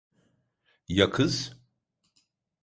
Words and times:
Ya 0.87 1.09
kız? 1.09 1.53